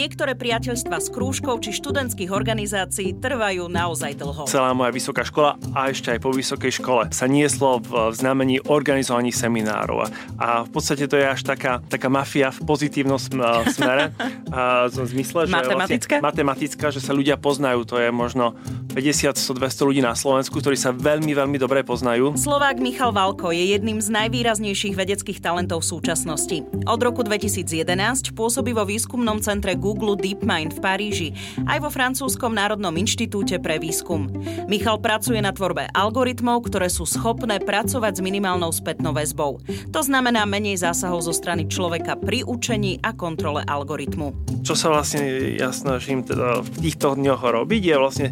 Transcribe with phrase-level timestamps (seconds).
[0.00, 4.48] Niektoré priateľstva s krúžkou či študentských organizácií trvajú naozaj dlho.
[4.48, 9.28] Celá moja vysoká škola a ešte aj po vysokej škole sa nieslo v znamení organizovaní
[9.28, 10.08] seminárov.
[10.40, 13.20] A v podstate to je až taká, taká mafia v pozitívnom
[13.68, 14.16] smere.
[14.50, 16.18] A v zmysle, že matematická?
[16.18, 17.86] Vlastne matematická, že sa ľudia poznajú.
[17.86, 18.56] To je možno
[18.90, 22.34] 50, 100, 200 ľudí na Slovensku, ktorí sa veľmi, veľmi dobre poznajú.
[22.34, 26.66] Slovák Michal Valko je jedným z najvýraznejších vedeckých talentov v súčasnosti.
[26.90, 31.28] Od roku 2011 pôsobí vo výskumnom centre Google DeepMind v Paríži,
[31.70, 34.26] aj vo francúzskom Národnom inštitúte pre výskum.
[34.66, 39.62] Michal pracuje na tvorbe algoritmov, ktoré sú schopné pracovať s minimálnou spätnou väzbou.
[39.94, 44.58] To znamená menej zásahov zo strany človeka pri učení a kontrole algoritmu.
[44.66, 48.28] Čo sa vlastne ja snažím teda v týchto dňoch robiť, je vlastne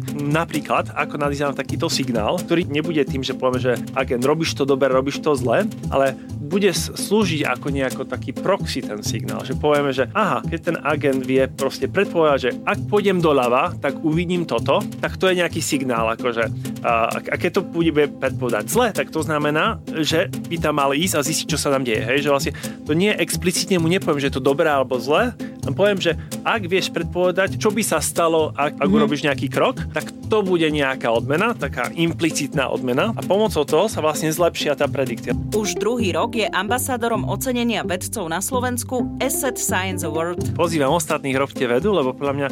[0.49, 4.89] napríklad, ako nadýznam takýto signál, ktorý nebude tým, že povieme, že agent, robíš to dobre,
[4.89, 6.17] robíš to zle, ale
[6.49, 11.21] bude slúžiť ako nejako taký proxy ten signál, že povieme, že aha, keď ten agent
[11.21, 16.09] vie proste predpovedať, že ak pôjdem doľava, tak uvidím toto, tak to je nejaký signál,
[16.17, 16.49] akože
[16.81, 21.21] a keď to bude predpovedať zle, tak to znamená, že by tam mal ísť a
[21.21, 22.01] zistiť, čo sa tam deje.
[22.01, 22.25] Hej?
[22.25, 22.53] Že vlastne
[22.87, 26.61] to nie explicitne mu nepoviem, že je to dobré alebo zle, len poviem, že ak
[26.65, 28.95] vieš predpovedať, čo by sa stalo, ak, ak mm.
[28.95, 33.99] urobíš nejaký krok, tak to bude nejaká odmena, taká implicitná odmena a pomocou toho sa
[33.99, 35.33] vlastne zlepšia tá predikcia.
[35.57, 40.55] Už druhý rok je ambasádorom ocenenia vedcov na Slovensku Asset Science Award.
[40.55, 42.47] Pozývam ostatných robte vedu, lebo podľa mňa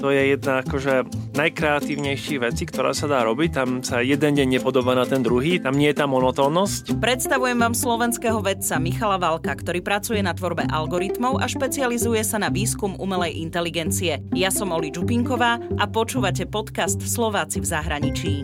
[0.00, 1.04] to je jedna akože
[1.36, 3.50] najkreatívnejších vecí, ktorá sa dá robiť.
[3.52, 6.96] Tam sa jeden deň nepodobá na ten druhý, tam nie je tá monotónnosť.
[6.96, 12.48] Predstavujem vám slovenského vedca Michala Valka, ktorý pracuje na tvorbe algoritmov a špecializuje sa na
[12.48, 14.24] výskum umelej inteligencie.
[14.32, 18.34] Ja som Oli Čupinková a počúvate podcast Slováci v zahraničí.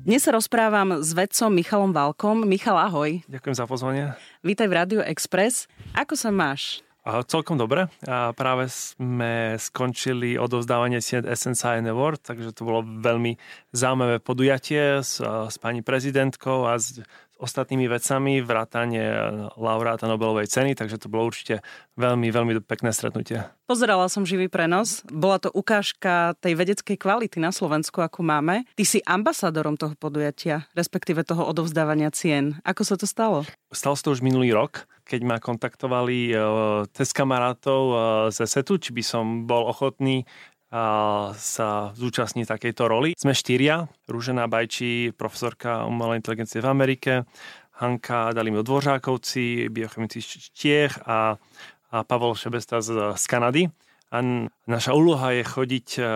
[0.00, 2.42] Dnes sa rozprávam s vedcom Michalom Valkom.
[2.46, 3.22] Michal, ahoj.
[3.30, 4.04] Ďakujem za pozvanie.
[4.42, 5.70] Vítaj v Radio Express.
[5.94, 6.82] Ako sa máš?
[7.00, 7.88] Celkom dobre.
[8.04, 13.40] A práve sme skončili odovzdávanie SNSI Award, takže to bolo veľmi
[13.72, 17.00] zaujímavé podujatie s, s pani prezidentkou a s,
[17.40, 19.08] ostatnými vecami, vrátanie
[19.56, 21.64] laureáta Nobelovej ceny, takže to bolo určite
[21.96, 23.40] veľmi, veľmi pekné stretnutie.
[23.64, 25.00] Pozerala som živý prenos.
[25.08, 28.68] Bola to ukážka tej vedeckej kvality na Slovensku, ako máme.
[28.76, 32.60] Ty si ambasádorom toho podujatia, respektíve toho odovzdávania cien.
[32.62, 33.48] Ako sa to stalo?
[33.72, 36.34] Stalo sa to už minulý rok, keď ma kontaktovali
[36.92, 37.96] cez kamarátov uh,
[38.28, 40.28] ze SETu, či by som bol ochotný
[40.70, 43.18] sa zúčastní takejto roli.
[43.18, 47.12] Sme štyria, Rúžená Bajčí, profesorka umelej inteligencie v Amerike,
[47.82, 51.34] Hanka Dalimo Dvořákovci, biochemici z Čiech a,
[51.90, 53.66] a Pavel Šebesta z, z Kanady.
[54.10, 54.22] A
[54.66, 56.06] naša úloha je chodiť uh,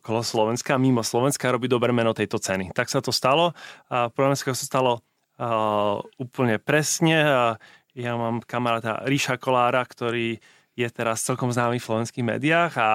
[0.00, 2.76] okolo Slovenska, mimo Slovenska a robiť dobré meno tejto ceny.
[2.76, 3.56] Tak sa to stalo.
[3.88, 5.00] A prvé sa stalo
[5.40, 7.24] uh, úplne presne.
[7.92, 10.40] Ja mám kamaráta Ríša Kolára, ktorý
[10.72, 12.88] je teraz celkom známy v slovenských médiách a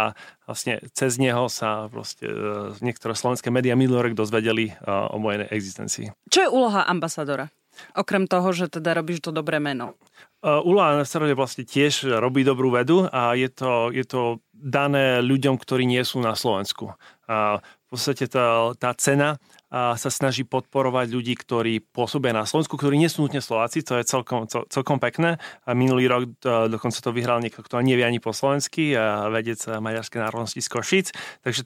[0.49, 5.45] vlastne cez neho sa proste e, niektoré slovenské médiá minulý rok dozvedeli e, o mojej
[5.53, 6.07] existencii.
[6.29, 7.53] Čo je úloha ambasadora?
[7.93, 9.93] Okrem toho, že teda robíš to dobré meno.
[10.41, 15.21] E, úloha ambasadora je vlastne tiež robí dobrú vedu a je to, je to dané
[15.21, 16.97] ľuďom, ktorí nie sú na Slovensku.
[17.29, 19.39] A v podstate tá, tá cena
[19.71, 23.99] a sa snaží podporovať ľudí, ktorí pôsobia na Slovensku, ktorí nie sú nutne Slováci, to
[23.99, 25.39] je celkom, celkom pekné.
[25.63, 26.23] A minulý rok
[26.71, 31.07] dokonca to vyhral niekto, kto nevie ani po slovensky, a vedec maďarskej národnosti z Košic.
[31.43, 31.61] Takže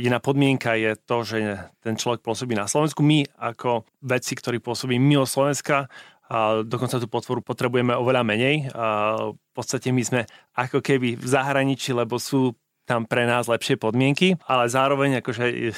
[0.00, 1.36] jedna podmienka je to, že
[1.80, 3.00] ten človek pôsobí na Slovensku.
[3.00, 5.88] My ako vedci, ktorí pôsobí mimo Slovenska,
[6.28, 8.68] a dokonca tú potvoru potrebujeme oveľa menej.
[8.76, 10.20] A v podstate my sme
[10.52, 12.52] ako keby v zahraničí, lebo sú
[12.88, 15.76] tam pre nás lepšie podmienky, ale zároveň akože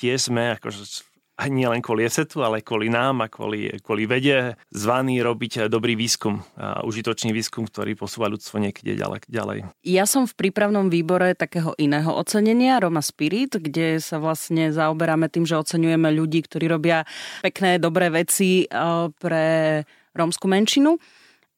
[0.00, 1.04] tiež sme akože
[1.36, 5.92] a nie len kvôli ESETu, ale kvôli nám a kvôli, kvôli vede zvaný robiť dobrý
[5.92, 9.68] výskum, a užitočný výskum, ktorý posúva ľudstvo niekde ďalej, ďalej.
[9.84, 15.44] Ja som v prípravnom výbore takého iného ocenenia, Roma Spirit, kde sa vlastne zaoberáme tým,
[15.44, 17.04] že oceňujeme ľudí, ktorí robia
[17.44, 18.72] pekné, dobré veci eh,
[19.20, 19.84] pre
[20.16, 20.96] rómsku menšinu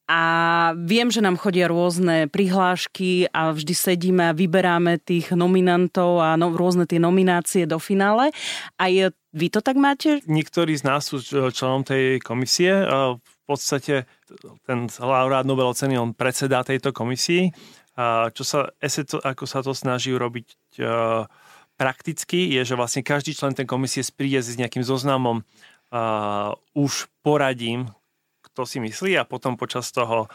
[0.09, 0.23] a
[0.73, 6.49] viem, že nám chodia rôzne prihlášky a vždy sedíme a vyberáme tých nominantov a no,
[6.57, 8.33] rôzne tie nominácie do finále.
[8.81, 10.25] A je, vy to tak máte?
[10.25, 11.21] Niektorí z nás sú
[11.53, 12.89] členom tej komisie.
[13.21, 14.09] V podstate
[14.65, 17.53] ten laureát Nobel ceny, on predsedá tejto komisii.
[18.33, 18.73] Čo sa,
[19.29, 20.81] ako sa to snaží urobiť
[21.77, 25.47] prakticky, je, že vlastne každý člen tej komisie príde s nejakým zoznamom
[25.95, 27.87] uh, už poradím,
[28.59, 30.27] kto si myslí a potom počas toho,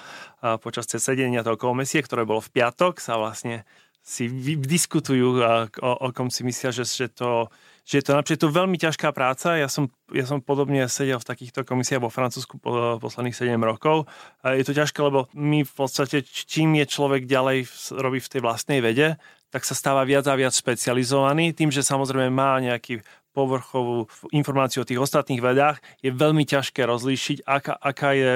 [0.63, 3.67] počas sedenia toho komisie, ktoré bolo v piatok, sa vlastne
[3.99, 7.51] si diskutujú, o, o kom si myslia, že, že to
[7.83, 9.59] že je to napríklad to veľmi ťažká práca.
[9.59, 14.07] Ja som, ja som podobne sedel v takýchto komisiách vo Francúzsku po, posledných 7 rokov.
[14.39, 17.67] A je to ťažké, lebo my v podstate, čím je človek ďalej
[17.99, 19.19] robí v tej vlastnej vede,
[19.51, 21.51] tak sa stáva viac a viac špecializovaný.
[21.51, 23.03] Tým, že samozrejme má nejaký
[23.33, 28.33] povrchovú informáciu o tých ostatných vedách, je veľmi ťažké rozlíšiť, aká, aká je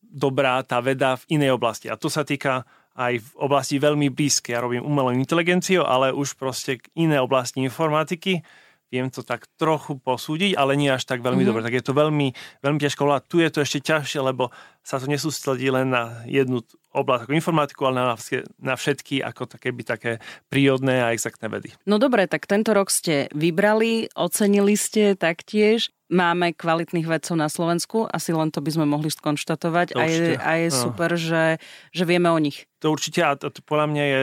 [0.00, 1.90] dobrá tá veda v inej oblasti.
[1.90, 2.64] A to sa týka
[2.98, 4.54] aj v oblasti veľmi blízke.
[4.54, 8.42] Ja robím umelú inteligenciu, ale už proste iné oblasti informatiky
[8.88, 11.48] viem to tak trochu posúdiť, ale nie až tak veľmi mm-hmm.
[11.48, 11.64] dobre.
[11.64, 12.28] Tak je to veľmi,
[12.64, 13.08] veľmi ťažko.
[13.12, 14.48] A tu je to ešte ťažšie, lebo
[14.80, 18.16] sa to nesústredí len na jednu oblasť ako informatiku, ale na,
[18.58, 20.12] na všetky ako také by také
[20.48, 21.76] prírodné a exaktné vedy.
[21.84, 25.92] No dobre, tak tento rok ste vybrali, ocenili ste taktiež.
[26.08, 30.50] Máme kvalitných vedcov na Slovensku, asi len to by sme mohli skonštatovať a je, a
[30.56, 31.60] je super, že,
[31.92, 32.64] že vieme o nich.
[32.80, 34.20] To určite a to, to podľa mňa je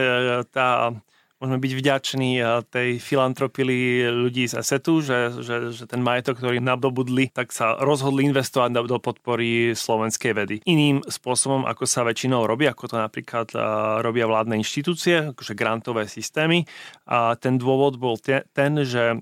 [0.50, 0.90] tá
[1.36, 2.30] môžeme byť vďační
[2.72, 8.24] tej filantropii ľudí z ESETu, že, že, že ten majetok, ktorý nadobudli, tak sa rozhodli
[8.24, 10.56] investovať do podpory slovenskej vedy.
[10.64, 13.52] Iným spôsobom, ako sa väčšinou robí, ako to napríklad
[14.00, 16.64] robia vládne inštitúcie, akože grantové systémy.
[17.06, 19.20] A ten dôvod bol ten, že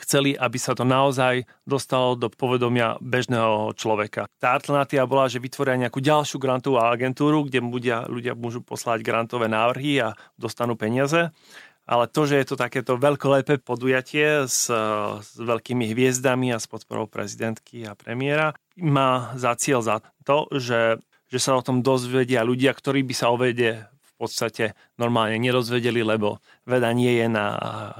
[0.00, 4.28] chceli, aby sa to naozaj dostalo do povedomia bežného človeka.
[4.40, 9.50] Tá alternatíva bola, že vytvoria nejakú ďalšiu grantovú agentúru, kde ľudia, ľudia môžu poslať grantové
[9.50, 11.30] návrhy a dostanú peniaze.
[11.82, 14.70] Ale to, že je to takéto veľkolepé podujatie s,
[15.18, 21.02] s veľkými hviezdami a s podporou prezidentky a premiéra, má za cieľ za to, že,
[21.26, 23.82] že sa o tom dozvedia ľudia, ktorí by sa o vede
[24.22, 27.46] podstate normálne nerozvedeli, lebo veda nie je na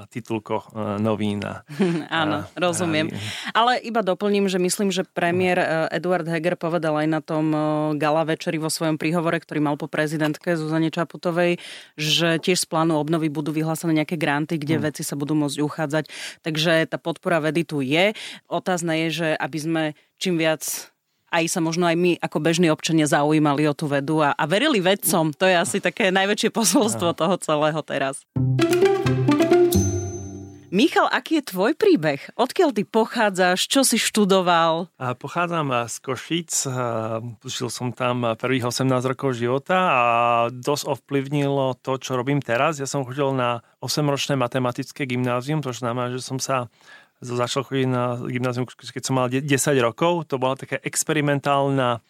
[0.06, 1.42] titulkoch e, novín.
[2.22, 3.10] Áno, rozumiem.
[3.50, 5.66] Ale iba doplním, že myslím, že premiér e,
[5.98, 7.58] Eduard Heger povedal aj na tom e,
[7.98, 11.58] gala večeri vo svojom príhovore, ktorý mal po prezidentke Zuzane Čaputovej,
[11.98, 14.84] že tiež z plánu obnovy budú vyhlásené nejaké granty, kde hmm.
[14.86, 16.04] veci sa budú môcť uchádzať.
[16.46, 18.14] Takže tá podpora vedy tu je.
[18.46, 19.82] Otázne je, že aby sme
[20.22, 20.92] čím viac
[21.32, 24.84] aj sa možno aj my ako bežní občania zaujímali o tú vedu a, a verili
[24.84, 25.32] vedcom.
[25.32, 28.22] To je asi také najväčšie posolstvo toho celého teraz.
[30.72, 32.32] Michal, aký je tvoj príbeh?
[32.32, 33.68] Odkiaľ ty pochádzaš?
[33.68, 34.88] Čo si študoval?
[35.20, 36.52] Pochádzam z Košic.
[37.44, 40.02] Žil som tam prvých 18 rokov života a
[40.48, 42.80] dosť ovplyvnilo to, čo robím teraz.
[42.80, 46.72] Ja som chodil na 8-ročné matematické gymnázium, to znamená, že som sa
[47.22, 49.46] začal chodiť na gymnázium, keď som mal 10
[49.78, 50.26] rokov.
[50.28, 52.02] To bola taká experimentálna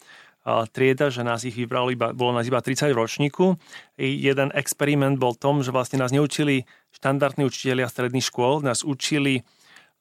[0.74, 3.54] trieda, že nás ich vybralo iba, bolo nás iba 30 v ročníku.
[4.00, 9.46] I jeden experiment bol tom, že vlastne nás neučili štandardní učitelia stredných škôl, nás učili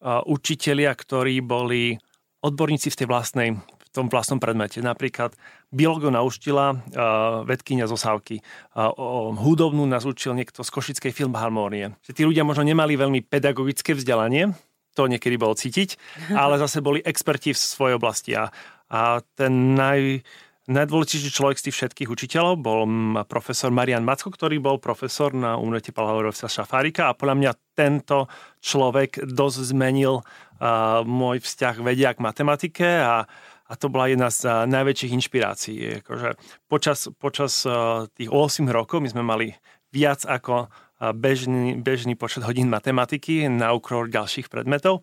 [0.02, 2.02] učitelia, ktorí boli
[2.42, 3.50] odborníci v tej vlastnej
[3.92, 4.80] v tom vlastnom predmete.
[4.80, 5.36] Napríklad
[5.68, 8.36] biologu naučila uh, vedkynia z Osávky.
[8.72, 11.92] Uh, o, hudobnú nás učil niekto z Košickej filmharmónie.
[12.08, 14.56] Tí ľudia možno nemali veľmi pedagogické vzdelanie,
[14.96, 15.96] to niekedy bolo cítiť,
[16.42, 18.32] ale zase boli experti v svojej oblasti.
[18.36, 18.52] A,
[18.92, 20.24] a ten naj,
[20.70, 22.86] najdôležitejší človek z tých všetkých učiteľov bol
[23.26, 28.30] profesor Marian Macko, ktorý bol profesor na Univerzite Pavlovsa Šafárika a podľa mňa tento
[28.62, 33.26] človek dosť zmenil uh, môj vzťah vedia k matematike a,
[33.68, 35.80] a to bola jedna z uh, najväčších inšpirácií.
[36.06, 36.38] Akože
[36.70, 39.48] počas, počas uh, tých 8 rokov my sme mali
[39.92, 40.72] viac ako
[41.10, 45.02] bežný, bežný počet hodín matematiky na úkror ďalších predmetov.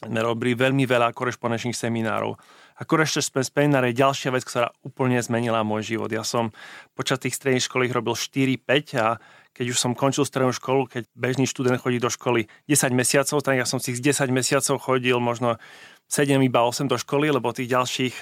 [0.00, 2.38] Sme robili veľmi veľa korešpondenčných seminárov.
[2.78, 6.08] A korešpondenčné semináre je ďalšia vec, ktorá úplne zmenila môj život.
[6.08, 6.54] Ja som
[6.96, 11.44] počas tých stredných ich robil 4-5 a keď už som končil strednú školu, keď bežný
[11.44, 15.60] študent chodí do školy 10 mesiacov, tak ja som si z 10 mesiacov chodil možno
[16.08, 18.14] 7 iba 8 do školy, lebo tých ďalších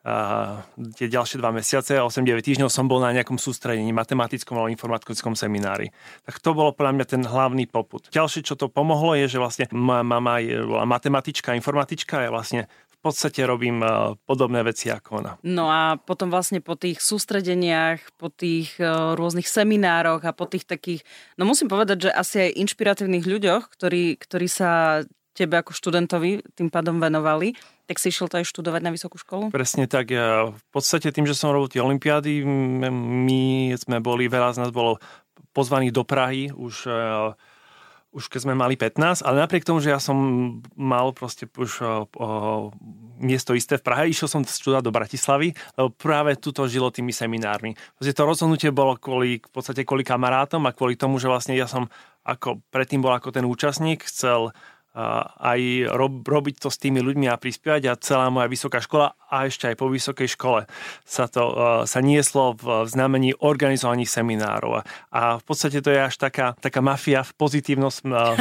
[0.00, 0.64] a
[0.96, 5.92] tie ďalšie dva mesiace, 8-9 týždňov som bol na nejakom sústredení, matematickom alebo informatickom seminári.
[6.24, 8.08] Tak to bolo podľa mňa ten hlavný poput.
[8.08, 12.30] Ďalšie, čo to pomohlo, je, že vlastne moja mama je, bola matematička, informatička a ja
[12.32, 13.80] vlastne v podstate robím
[14.28, 15.32] podobné veci ako ona.
[15.40, 18.76] No a potom vlastne po tých sústredeniach, po tých
[19.16, 21.00] rôznych seminároch a po tých takých,
[21.40, 25.00] no musím povedať, že asi aj inšpiratívnych ľuďoch, ktorí, ktorí sa
[25.40, 27.56] tebe ako študentovi tým pádom venovali,
[27.88, 29.48] tak si išiel to aj študovať na vysokú školu?
[29.48, 30.12] Presne tak.
[30.12, 34.70] Ja v podstate tým, že som robil tie olimpiády, my sme boli, veľa z nás
[34.70, 35.00] bolo
[35.56, 37.32] pozvaných do Prahy už uh,
[38.10, 40.18] už keď sme mali 15, ale napriek tomu, že ja som
[40.74, 42.66] mal proste už uh, uh,
[43.22, 47.78] miesto isté v Prahe, išiel som študovať do Bratislavy, lebo práve tuto žilo tými seminármi.
[47.94, 51.70] Proste to rozhodnutie bolo kvôli, v podstate kvôli kamarátom a kvôli tomu, že vlastne ja
[51.70, 51.86] som
[52.26, 54.50] ako predtým bol ako ten účastník, chcel
[55.38, 55.60] aj
[55.94, 59.70] rob, robiť to s tými ľuďmi a prispievať a celá moja vysoká škola a ešte
[59.70, 60.66] aj po vysokej škole
[61.06, 61.46] sa to
[61.86, 64.82] sa nieslo v znamení organizovaní seminárov.
[65.14, 67.92] A v podstate to je až taká, taká mafia v pozitívnom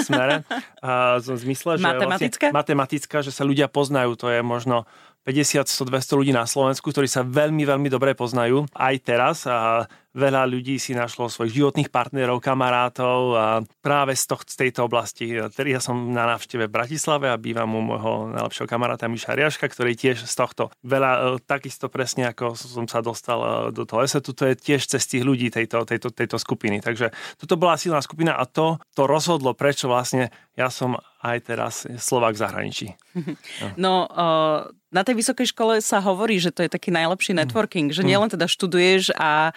[0.01, 0.41] smere.
[0.79, 2.50] A v zmysle, že matematická?
[2.50, 4.15] Vlastne, matematická, že sa ľudia poznajú.
[4.15, 4.88] To je možno
[5.27, 9.86] 50, 100, 200 ľudí na Slovensku, ktorí sa veľmi, veľmi dobre poznajú aj teraz a
[10.19, 13.47] veľa ľudí si našlo svojich životných partnerov, kamarátov a
[13.79, 15.39] práve z, toh, z tejto oblasti.
[15.39, 19.95] Ja som na návšteve v Bratislave a bývam u môjho najlepšieho kamaráta Miša Riaška, ktorý
[19.95, 24.35] tiež z tohto veľa, e, takisto presne ako som sa dostal e, do toho esetu,
[24.35, 26.83] to je tiež cez tých ľudí tejto, tejto, tejto skupiny.
[26.83, 31.88] Takže toto bola silná skupina a to, to rozhodlo, prečo vlastne ja som aj teraz
[31.88, 32.88] Slovák v zahraničí.
[33.75, 37.39] No, uh, na tej vysokej škole sa hovorí, že to je taký najlepší mm.
[37.43, 38.07] networking, že mm.
[38.09, 39.53] nielen teda študuješ a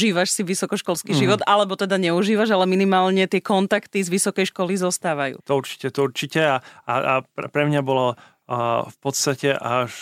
[0.00, 1.20] užívaš si vysokoškolský mm.
[1.20, 5.44] život, alebo teda neužívaš, ale minimálne tie kontakty z vysokej školy zostávajú.
[5.44, 6.56] To určite, to určite a,
[6.88, 9.92] a, a pre mňa bolo uh, v podstate až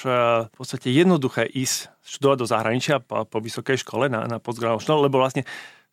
[0.47, 5.11] v podstate jednoduché ísť študovať do zahraničia po, po vysokej škole na, na postgraduálnu školu,
[5.11, 5.43] lebo vlastne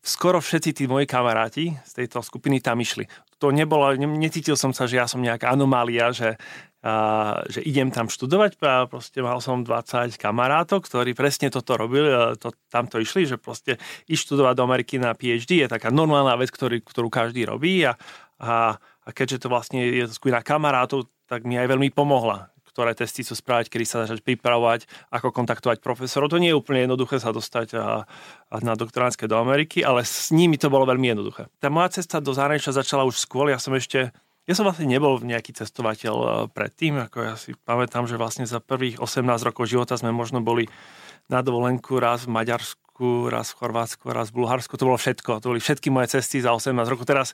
[0.05, 3.09] skoro všetci tí moji kamaráti z tejto skupiny tam išli.
[3.43, 6.39] To nebolo, necítil som sa, že ja som nejaká anomália, že,
[6.79, 12.07] a, že idem tam študovať a proste mal som 20 kamarátov, ktorí presne toto robili,
[12.39, 13.75] to, tamto išli, že proste
[14.07, 17.99] ísť študovať do Ameriky na PhD je taká normálna vec, ktorý, ktorú každý robí a,
[18.39, 23.23] a, a keďže to vlastne je skupina kamarátov, tak mi aj veľmi pomohla ktoré testy
[23.23, 24.83] sú správať, kedy sa začať pripravovať,
[25.15, 26.27] ako kontaktovať profesorov.
[26.27, 28.03] To nie je úplne jednoduché sa dostať a,
[28.51, 31.47] a na doktoránske do Ameriky, ale s nimi to bolo veľmi jednoduché.
[31.63, 34.11] Tá moja cesta do zahraničia začala už skôr, ja som ešte
[34.45, 38.61] ja som vlastne nebol nejaký cestovateľ e, predtým, ako ja si pamätám, že vlastne za
[38.61, 40.69] prvých 18 rokov života sme možno boli
[41.25, 44.77] na dovolenku raz v Maďarsku, raz v Chorvátsku, raz v Bulharsku.
[44.77, 45.41] To bolo všetko.
[45.41, 47.09] To boli všetky moje cesty za 18 rokov.
[47.09, 47.33] Teraz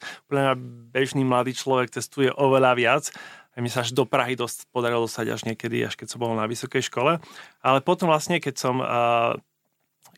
[0.95, 3.03] bežný mladý človek cestuje oveľa viac
[3.51, 6.31] a mi sa až do Prahy dosť, podarilo dostať až niekedy, až keď som bol
[6.31, 7.19] na vysokej škole.
[7.59, 8.79] Ale potom vlastne, keď som,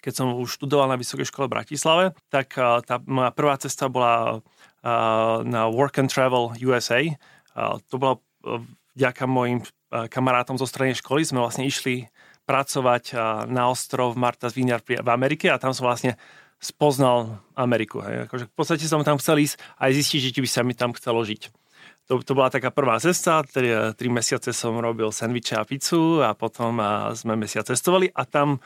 [0.05, 4.45] keď som už študoval na vysokej škole v Bratislave, tak tá moja prvá cesta bola
[5.41, 7.01] na Work and Travel USA.
[7.89, 8.21] To bola
[8.93, 11.25] vďaka mojim kamarátom zo strany školy.
[11.25, 12.05] Sme vlastne išli
[12.45, 13.17] pracovať
[13.49, 16.21] na ostrov Martha's Vineyard v Amerike a tam som vlastne
[16.61, 18.03] spoznal Ameriku.
[18.05, 18.29] Hej.
[18.29, 21.25] Akože v podstate som tam chcel ísť aj zistiť, že by sa mi tam chcelo
[21.25, 21.62] žiť
[22.07, 26.35] to, to bola taká prvá cesta, tri, tri mesiace som robil sandviče a pizzu a
[26.35, 28.59] potom a sme mesiac cestovali a tam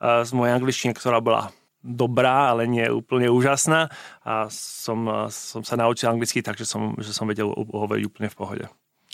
[0.00, 3.88] a z mojej angličtiny, ktorá bola dobrá, ale nie úplne úžasná
[4.24, 8.64] a som, som sa naučil anglicky, takže som, že som vedel hovoriť úplne v pohode.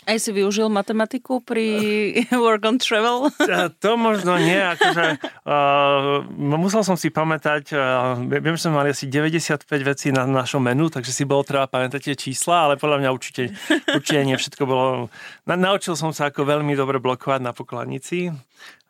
[0.07, 1.67] Aj si využil matematiku pri
[2.43, 3.27] work on travel?
[3.83, 5.19] To možno nie, akože
[5.51, 10.63] uh, musel som si pamätať, uh, viem, že sme mali asi 95 vecí na našom
[10.63, 13.51] menu, takže si bolo treba pamätať tie čísla, ale podľa mňa určite,
[13.91, 15.11] určite nie všetko bolo...
[15.43, 18.31] Na, naučil som sa ako veľmi dobre blokovať na pokladnici,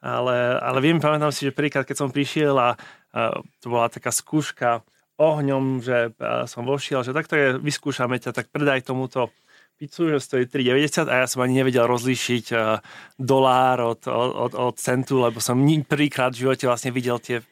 [0.06, 4.14] ale, ale viem, pamätám si, že príklad, keď som prišiel a uh, to bola taká
[4.14, 4.86] skúška
[5.18, 9.34] ohňom, že uh, som vošiel, že takto je, vyskúšame ťa, tak predaj tomuto
[9.78, 12.82] pizzu, že stojí 3,90 a ja som ani nevedel rozlíšiť uh,
[13.22, 17.46] dolár od, od, od centu, lebo som prvýkrát v živote vlastne videl tie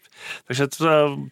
[0.47, 0.85] Takže to,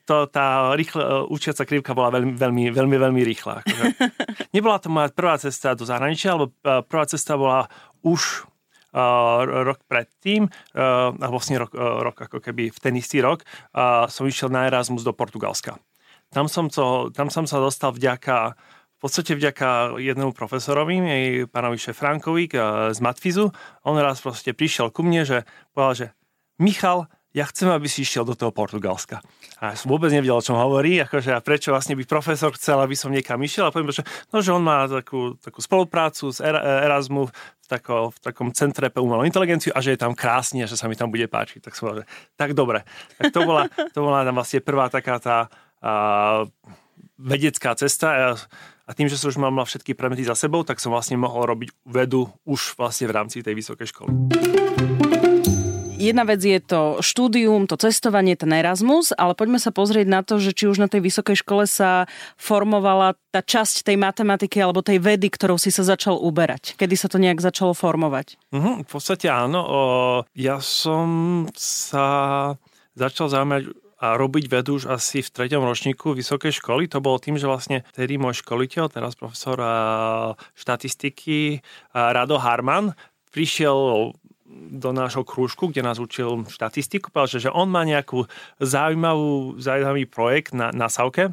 [0.03, 3.63] to, tá rýchla, učiaca krivka bola veľmi, veľmi, veľmi, veľmi rýchla.
[3.63, 3.85] Akože.
[4.55, 7.71] Nebola to moja prvá cesta do zahraničia, alebo prvá cesta bola
[8.03, 8.43] už
[8.93, 13.47] uh, rok predtým, uh, a vlastne rok, uh, rok ako keby v ten istý rok,
[13.73, 15.79] uh, som išiel na Erasmus do Portugalska.
[16.33, 18.57] Tam som, to, tam som sa dostal vďaka
[19.03, 22.47] podstate vďaka jednému profesorovi, jej pánovi Šefránkovi
[22.95, 23.51] z Matfizu,
[23.83, 25.37] on raz proste prišiel ku mne, že
[25.75, 26.07] povedal, že
[26.63, 29.25] Michal, ja chcem, aby si išiel do toho Portugalska.
[29.57, 32.77] A ja som vôbec nevedel, o čom hovorí, akože a prečo vlastne by profesor chcel,
[32.77, 33.67] aby som niekam išiel.
[33.67, 38.17] A poviem, že, no, že on má takú, takú spoluprácu s Erasmu v, tako, v
[38.21, 41.09] takom centre pre umelú inteligenciu a že je tam krásne a že sa mi tam
[41.09, 41.65] bude páčiť.
[41.65, 42.05] Tak som že
[42.37, 42.85] tak dobre.
[43.17, 45.37] Tak to bola, to bola tam vlastne prvá taká tá
[45.81, 46.45] a,
[47.17, 48.07] vedecká cesta.
[48.13, 48.29] Ja
[48.83, 51.71] a tým, že som už mal všetky predmety za sebou, tak som vlastne mohol robiť
[51.87, 54.11] vedu už vlastne v rámci tej vysokej školy.
[56.03, 60.35] Jedna vec je to štúdium, to cestovanie, ten Erasmus, ale poďme sa pozrieť na to,
[60.35, 64.99] že či už na tej vysokej škole sa formovala tá časť tej matematiky alebo tej
[64.99, 66.75] vedy, ktorou si sa začal uberať.
[66.75, 68.35] Kedy sa to nejak začalo formovať?
[68.51, 69.63] Uh-huh, v podstate áno.
[69.63, 69.81] O,
[70.35, 72.51] ja som sa
[72.99, 76.91] začal zaujímať a robiť vedu už asi v treťom ročníku vysokej školy.
[76.91, 79.55] To bolo tým, že vlastne tedy môj školiteľ, teraz profesor
[80.59, 81.63] štatistiky
[81.95, 82.91] Rado Harman,
[83.31, 84.11] prišiel
[84.53, 88.27] do nášho krúžku, kde nás učil štatistiku, povedal, že, že on má nejakú
[88.59, 91.31] zaujímavú, zaujímavý projekt na, na Savke,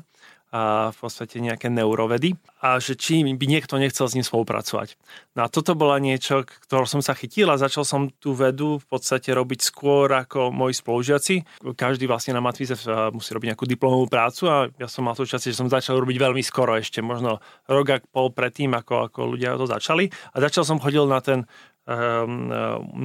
[0.51, 4.99] a v podstate nejaké neurovedy a že či by niekto nechcel s ním spolupracovať.
[5.39, 8.87] No a toto bola niečo, ktoré som sa chytil a začal som tú vedu v
[8.91, 11.63] podstate robiť skôr ako moji spolužiaci.
[11.79, 12.75] Každý vlastne na Matvize
[13.15, 16.19] musí robiť nejakú diplomovú prácu a ja som mal to časť, že som začal robiť
[16.19, 17.39] veľmi skoro ešte, možno
[17.71, 20.11] rok a pol predtým, ako, ako ľudia to začali.
[20.35, 21.47] A začal som chodil na ten
[21.87, 22.51] ehm,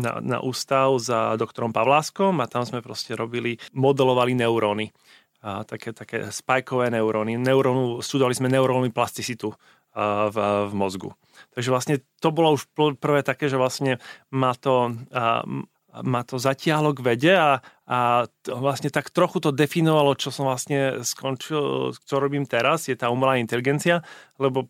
[0.02, 4.90] na, na ústav za doktorom Pavláskom a tam sme proste robili, modelovali neuróny
[5.46, 7.38] a také, také spajkové neuróny.
[7.38, 9.54] Neurónu, studovali sme neurónnu plasticitu
[9.94, 11.14] v, v mozgu.
[11.54, 12.66] Takže vlastne to bolo už
[12.98, 14.02] prvé také, že vlastne
[14.34, 15.46] ma to, a,
[16.02, 18.00] ma to zatiahlo k vede a, a
[18.50, 23.38] vlastne tak trochu to definovalo, čo som vlastne skončil, čo robím teraz, je tá umelá
[23.38, 24.02] inteligencia,
[24.42, 24.68] lebo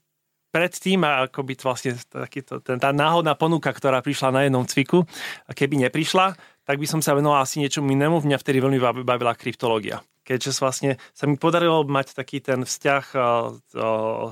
[0.51, 5.07] predtým, ako by vlastne takýto, ten, tá náhodná ponuka, ktorá prišla na jednom cviku,
[5.47, 6.35] a keby neprišla,
[6.67, 8.23] tak by som sa venoval asi niečomu inému.
[8.23, 13.05] Mňa vtedy veľmi bavila kryptológia keďže vlastne sa mi podarilo mať taký ten vzťah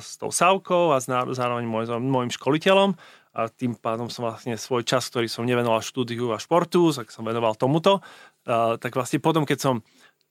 [0.02, 1.00] s tou Sávkou a
[1.32, 2.98] zároveň môj, môjim školiteľom
[3.34, 7.26] a tým pádom som vlastne svoj čas, ktorý som nevenoval štúdiu a športu, tak som
[7.26, 8.02] venoval tomuto.
[8.46, 9.76] Tak vlastne potom, keď som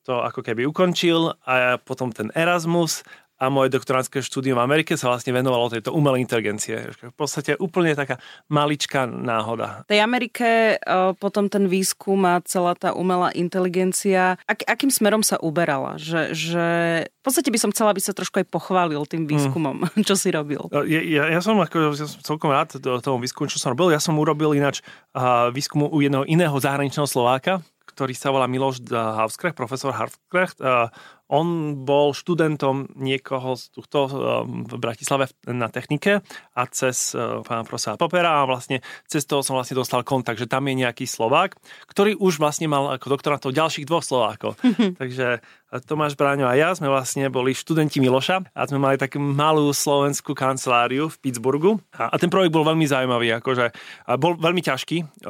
[0.02, 3.06] to ako keby ukončil a potom ten Erasmus
[3.42, 6.94] a moje doktorantské štúdium v Amerike sa vlastne venovalo tejto umelej inteligencie.
[6.94, 9.82] V podstate úplne taká maličká náhoda.
[9.82, 15.26] V tej Amerike o, potom ten výskum a celá tá umelá inteligencia, ak, akým smerom
[15.26, 15.98] sa uberala?
[15.98, 16.66] Že, že
[17.10, 20.04] v podstate by som chcela, aby sa trošku aj pochválil tým výskumom, hmm.
[20.08, 20.62] čo si robil.
[20.70, 23.90] Ja, ja, ja, som, ako, ja som celkom rád do toho výskumu, čo som robil.
[23.90, 24.86] Ja som urobil ináč
[25.18, 27.58] uh, výskumu u jedného iného zahraničného Slováka,
[27.90, 30.62] ktorý sa volá Miloš Havskrecht, profesor Havskrecht.
[30.62, 30.88] Uh,
[31.32, 34.12] on bol študentom niekoho z tohto eh,
[34.44, 36.20] v Bratislave na technike
[36.52, 40.44] a cez eh, pána profesora Popera a vlastne cez toho som vlastne dostal kontakt, že
[40.44, 41.56] tam je nejaký Slovák,
[41.88, 44.60] ktorý už vlastne mal ako doktorátov ďalších dvoch Slovákov.
[45.00, 49.16] Takže eh, Tomáš Bráňo a ja sme vlastne boli študenti Miloša a sme mali takú
[49.16, 53.72] malú slovenskú kanceláriu v Pittsburghu a, a ten projekt bol veľmi zaujímavý, akože
[54.20, 55.24] bol veľmi ťažký,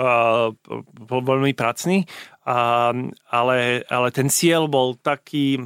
[1.07, 2.03] bol veľmi pracný,
[2.45, 5.63] ale, ale ten cieľ bol taký,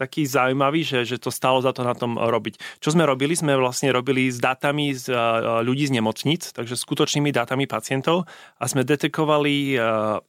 [0.00, 2.80] taký zaujímavý, že, že to stalo za to na tom robiť.
[2.80, 3.36] Čo sme robili?
[3.36, 5.12] Sme vlastne robili s dátami z
[5.60, 8.24] ľudí z nemocnic, takže skutočnými dátami pacientov
[8.56, 9.76] a sme detekovali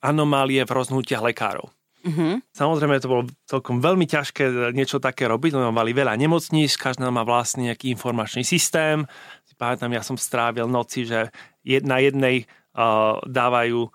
[0.04, 1.72] anomálie v roznutiach lekárov.
[2.02, 2.50] Mm-hmm.
[2.50, 7.22] Samozrejme, to bolo celkom veľmi ťažké niečo také robiť, lebo mali veľa nemocníc, každá má
[7.22, 9.06] vlastne nejaký informačný systém.
[9.62, 11.30] Pamätám, ja som strávil noci, že
[11.86, 13.94] na jednej uh, dávajú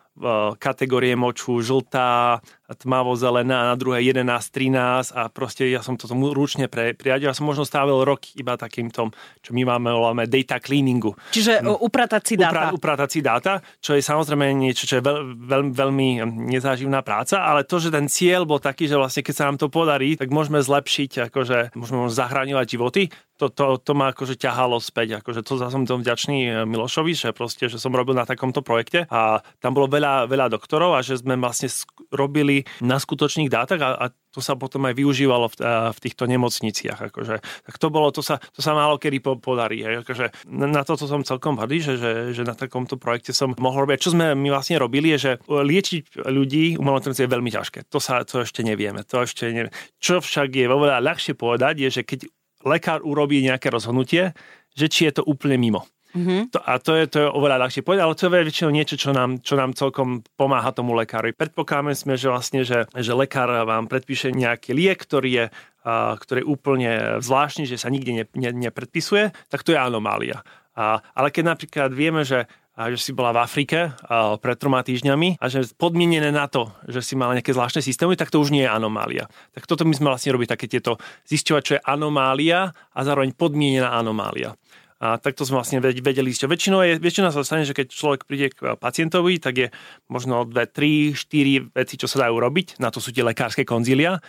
[0.57, 6.66] kategórie moču žltá, tmavo-zelená, na druhé 11, 13 a proste ja som to tomu ručne
[6.66, 7.31] pre, priadil.
[7.31, 11.14] Ja som možno strávil rok iba takýmto, čo my máme, voláme data cleaningu.
[11.31, 11.79] Čiže no.
[11.79, 12.74] upratať si dáta.
[12.74, 16.09] Upra, upratať si dáta, čo je samozrejme niečo, čo je veľ, veľ, veľmi
[16.50, 19.70] nezáživná práca, ale to, že ten cieľ bol taký, že vlastne keď sa nám to
[19.70, 23.02] podarí, tak môžeme zlepšiť, akože môžeme zachráňovať životy,
[23.37, 25.20] to, to, to ma akože ťahalo späť.
[25.20, 29.05] Akože to som tom vďačný e, Milošovi, že proste, že som robil na takomto projekte
[29.12, 31.69] a tam bolo veľa, veľa doktorov a že sme vlastne
[32.14, 35.57] robili na skutočných dátach a, a to sa potom aj využívalo v,
[35.97, 37.09] v týchto nemocniciach.
[37.09, 37.40] Akože.
[37.40, 39.81] Tak to bolo, to sa, to sa málo kedy po, podarí.
[39.81, 43.97] Akože, na toto som celkom hrdý, že, že, že na takomto projekte som mohol robiť.
[43.97, 47.88] Čo sme my vlastne robili, je, že liečiť ľudí umelou je veľmi ťažké.
[47.88, 49.01] To sa to ešte nevieme.
[49.09, 49.73] To ešte nevieme.
[49.97, 52.29] Čo však je oveľa ľahšie povedať, je, že keď
[52.69, 54.37] lekár urobí nejaké rozhodnutie,
[54.77, 55.88] že či je to úplne mimo.
[56.14, 56.40] Mm-hmm.
[56.55, 59.11] To, a to je, to je oveľa ľahšie povedať, ale to je väčšinou niečo, čo
[59.11, 61.35] nám, čo nám celkom pomáha tomu lekárovi.
[61.35, 65.45] Predpokladáme sme, že vlastne, že, že lekár vám predpíše nejaký liek, ktorý je,
[65.83, 70.47] a, ktorý je úplne zvláštny, že sa nikde ne, ne, nepredpisuje, tak to je anomália.
[70.77, 74.85] A, ale keď napríklad vieme, že a že si bola v Afrike a, pred troma
[74.85, 78.53] týždňami a že podmienené na to, že si mala nejaké zvláštne systémy, tak to už
[78.53, 79.33] nie je anomália.
[79.57, 83.97] Tak toto my sme vlastne robili také tieto zisťovať, čo je anomália a zároveň podmienená
[83.97, 84.53] anomália.
[84.96, 88.48] A takto sme vlastne vedeli že Väčšinou, je, väčšinou sa stane, že keď človek príde
[88.52, 89.68] k pacientovi, tak je
[90.09, 92.80] možno 2, 3, 4 veci, čo sa dajú robiť.
[92.80, 94.24] Na to sú tie lekárske konzília.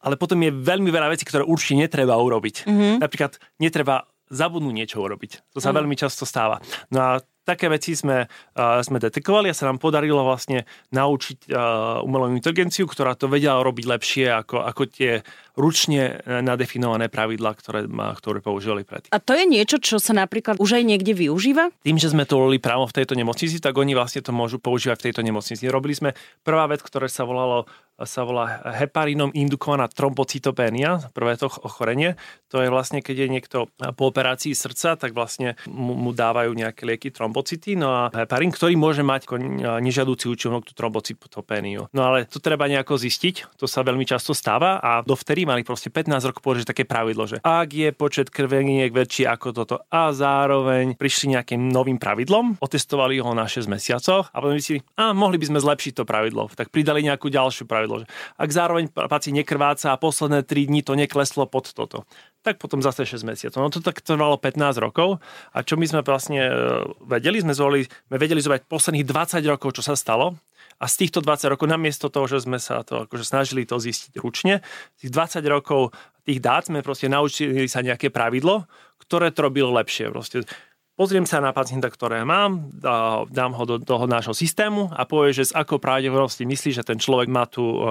[0.00, 2.64] Ale potom je veľmi veľa vecí, ktoré určite netreba urobiť.
[2.64, 2.92] Mm-hmm.
[3.04, 5.54] Napríklad netreba zabudnúť niečo urobiť.
[5.54, 5.76] To sa mm.
[5.82, 6.58] veľmi často stáva.
[6.90, 7.10] No a
[7.46, 12.90] také veci sme, uh, sme detekovali a sa nám podarilo vlastne naučiť uh, umelú inteligenciu,
[12.90, 15.22] ktorá to vedela robiť lepšie ako, ako tie
[15.56, 19.10] ručne nadefinované pravidlá, ktoré, ktoré používali predtým.
[19.10, 21.72] A to je niečo, čo sa napríklad už aj niekde využíva?
[21.80, 25.00] Tým, že sme to robili právo v tejto nemocnici, tak oni vlastne to môžu používať
[25.00, 25.64] v tejto nemocnici.
[25.66, 26.12] Robili sme
[26.44, 27.64] prvá vec, ktorá sa volalo
[28.04, 32.12] sa volá heparinom indukovaná trombocytopénia, prvé to ochorenie.
[32.52, 33.58] To je vlastne, keď je niekto
[33.96, 38.76] po operácii srdca, tak vlastne mu, mu dávajú nejaké lieky trombocity, no a heparín, ktorý
[38.76, 39.32] môže mať
[39.80, 41.88] nežiadúci účinok tú trombocytopéniu.
[41.96, 45.88] No ale to treba nejako zistiť, to sa veľmi často stáva a dovtedy mali proste
[45.88, 50.98] 15 rokov povedať také pravidlo, že ak je počet krveniek väčší ako toto a zároveň
[50.98, 55.54] prišli nejakým novým pravidlom, otestovali ho na 6 mesiacoch a potom si a mohli by
[55.54, 56.50] sme zlepšiť to pravidlo.
[56.50, 58.06] Tak pridali nejakú ďalšiu pravidlo, že
[58.36, 62.02] ak zároveň pacient nekrváca a posledné 3 dní to nekleslo pod toto,
[62.42, 63.58] tak potom zase 6 mesiacov.
[63.62, 65.22] No to tak trvalo 15 rokov
[65.54, 66.52] a čo my sme vlastne e,
[67.06, 70.38] vedeli, sme, zvolili, sme vedeli zobrať posledných 20 rokov, čo sa stalo
[70.76, 74.20] a z týchto 20 rokov, namiesto toho, že sme sa to akože snažili to zistiť
[74.20, 74.60] ručne,
[75.00, 78.66] tých 20 rokov tých dát sme proste naučili sa nejaké pravidlo,
[78.98, 80.10] ktoré to robilo lepšie.
[80.10, 80.42] Proste
[80.98, 82.72] pozriem sa na pacienta, ktoré mám,
[83.30, 86.98] dám ho do toho nášho systému a povie, že z ako pravdepodobnosti myslí, že ten
[86.98, 87.86] človek má tú uh,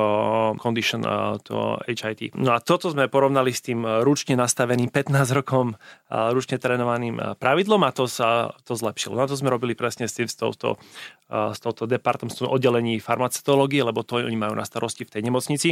[0.59, 2.35] condition, uh, to HIT.
[2.35, 7.87] No a toto sme porovnali s tým ručne nastaveným 15 rokom uh, ručne trénovaným pravidlom
[7.87, 9.15] a to sa to zlepšilo.
[9.15, 10.75] Na to sme robili presne s tým, s touto,
[11.25, 15.69] s touto departmentom oddelení farmacetológie, lebo to oni majú na starosti v tej nemocnici.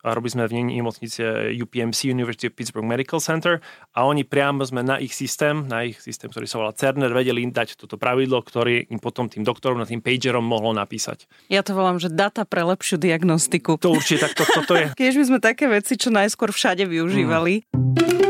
[0.00, 1.20] A robili sme v nemocnici
[1.60, 3.60] UPMC, University of Pittsburgh Medical Center
[3.92, 7.44] a oni priamo sme na ich systém, na ich systém, ktorý sa volá Cerner vedeli
[7.44, 11.28] im dať toto pravidlo, ktorý im potom tým doktorom na tým pagerom mohlo napísať.
[11.52, 13.76] Ja to volám, že data pre lepšiu diagnostiku.
[13.84, 14.86] To určite tak to, toto je.
[15.00, 17.68] Keď by sme také veci, čo najskôr všade využívali.
[17.76, 18.23] Mm.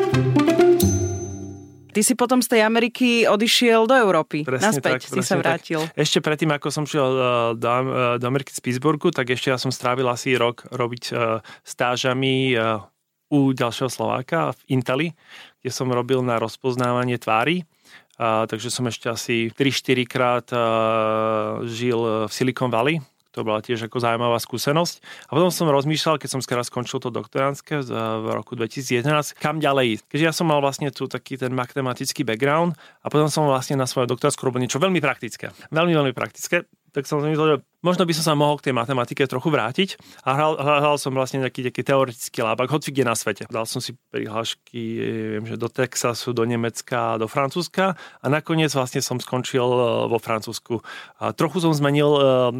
[1.95, 4.43] Ty si potom z tej Ameriky odišiel do Európy.
[4.43, 5.81] Presne Naspäť tak, si sa vrátil.
[5.87, 5.95] Tak.
[5.95, 9.59] Ešte predtým, ako som šiel uh, do, uh, do Ameriky z Pittsburghu, tak ešte ja
[9.63, 12.59] som strávil asi rok robiť uh, stážami
[13.31, 15.09] u ďalšieho Slováka v Inteli,
[15.63, 17.67] kde som robil na rozpoznávanie tvári
[18.15, 20.63] a, takže som ešte asi 3-4 krát a,
[21.67, 23.03] žil v Silicon Valley,
[23.35, 25.03] to bola tiež ako zaujímavá skúsenosť.
[25.27, 29.99] A potom som rozmýšľal, keď som skrátka skončil to doktoránske v roku 2011, kam ďalej
[29.99, 30.05] ísť.
[30.07, 33.91] Keďže ja som mal vlastne tu taký ten matematický background a potom som vlastne na
[33.91, 35.51] svoju doktoránsku robil niečo veľmi praktické.
[35.75, 39.27] Veľmi, veľmi praktické tak som myslel, že možno by som sa mohol k tej matematike
[39.27, 43.51] trochu vrátiť a hral, hral som vlastne nejaký taký teoretický lábak, hoci kde na svete.
[43.51, 44.83] Dal som si prihlášky,
[45.37, 50.23] viem, že do Texasu, do Nemecka, do Francúzska a nakoniec vlastne som skončil e, vo
[50.23, 50.81] Francúzsku.
[51.19, 52.53] A trochu som zmenil uh,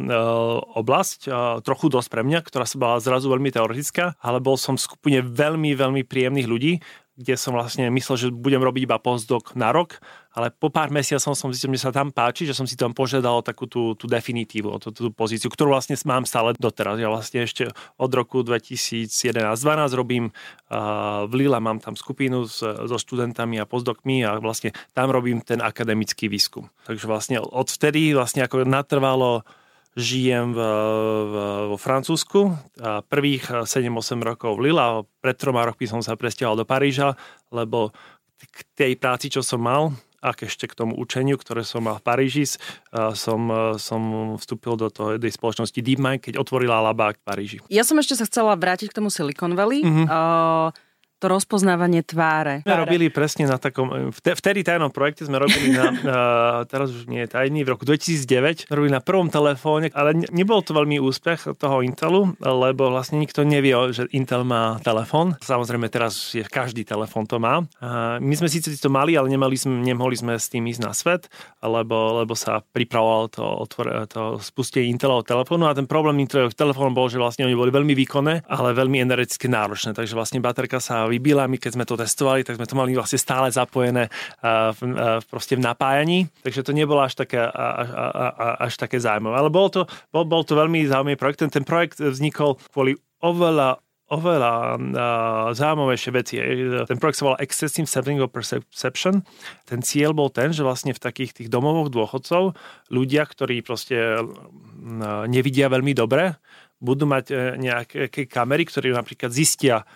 [0.75, 4.75] oblasť, uh, trochu dosť pre mňa, ktorá sa bola zrazu veľmi teoretická, ale bol som
[4.75, 6.83] v skupine veľmi, veľmi príjemných ľudí,
[7.15, 10.03] kde som vlastne myslel, že budem robiť iba postdoc na rok,
[10.35, 13.39] ale po pár mesiacov som zistil, že sa tam páči, že som si tam požiadal
[13.39, 16.99] takú tú, tú definitívu, tú, tú pozíciu, ktorú vlastne mám stále doteraz.
[16.99, 22.99] Ja vlastne ešte od roku 2011-2012 robím uh, v Lila, mám tam skupinu s, so
[22.99, 26.67] študentami a postdokmi a vlastne tam robím ten akademický výskum.
[26.83, 29.47] Takže vlastne odvtedy vlastne ako natrvalo
[29.95, 31.33] žijem v, v,
[31.71, 32.51] vo Francúzsku.
[32.83, 37.15] A prvých 7-8 rokov v Lille a pred troma rokmi som sa presťahoval do Paríža,
[37.49, 37.95] lebo
[38.35, 42.03] k tej práci, čo som mal, a ešte k tomu učeniu, ktoré som mal v
[42.03, 42.49] Paríži,
[43.13, 43.41] som,
[43.77, 44.01] som
[44.41, 47.57] vstúpil do toho, tej spoločnosti DeepMind, keď otvorila labák v Paríži.
[47.69, 49.85] Ja som ešte sa chcela vrátiť k tomu Silicon Valley.
[49.85, 50.05] Mm-hmm.
[50.09, 50.73] Uh,
[51.19, 52.61] to rozpoznávanie tváre.
[52.67, 55.87] Sme robili presne na takom, vtedy tajnom projekte sme robili na,
[56.67, 60.75] teraz už nie je tajný, v roku 2009 robili na prvom telefóne, ale nebol to
[60.75, 65.39] veľmi úspech toho Intelu, lebo vlastne nikto nevie, že Intel má telefón.
[65.39, 67.63] Samozrejme teraz je každý telefón to má.
[68.19, 71.31] My sme síce to mali, ale nemali sme, nemohli sme s tým ísť na svet,
[71.63, 76.91] lebo, lebo sa pripravovalo to, otvor, to spustenie Intelovho telefónu a ten problém Intelovho telefónu
[76.91, 81.04] bol, že vlastne oni boli veľmi výkonné, ale veľmi energeticky náročné, takže vlastne baterka sa
[81.07, 81.49] vybila.
[81.49, 84.09] My keď sme to testovali, tak sme to mali vlastne stále zapojené
[84.41, 84.79] v,
[85.29, 87.89] proste v napájaní, takže to nebolo až také, až,
[88.61, 89.35] až také zaujímavé.
[89.37, 91.45] Ale bol to, bol, bol to veľmi zaujímavý projekt.
[91.45, 94.77] Ten, ten projekt vznikol kvôli oveľa oveľa uh,
[95.57, 96.37] zaujímavejšie veci.
[96.85, 99.25] Ten projekt sa volal Excessive Setting of Perception.
[99.65, 102.53] Ten cieľ bol ten, že vlastne v takých tých domovoch dôchodcov
[102.93, 104.21] ľudia, ktorí proste
[105.25, 106.37] nevidia veľmi dobre,
[106.77, 109.89] budú mať nejaké kamery, ktoré napríklad zistia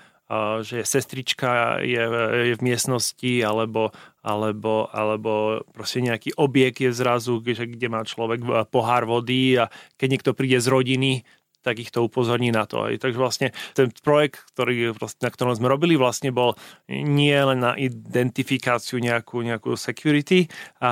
[0.61, 2.03] že sestrička je,
[2.45, 3.89] je v miestnosti alebo,
[4.21, 10.07] alebo, alebo proste nejaký objekt je zrazu, kde, kde má človek pohár vody a keď
[10.07, 11.25] niekto príde z rodiny,
[11.61, 12.87] tak ich to upozorní na to.
[12.87, 16.55] Takže vlastne ten projekt, ktorý, na ktorom sme robili, vlastne bol
[16.87, 20.47] nie len na identifikáciu nejakú, nejakú security,
[20.79, 20.91] a,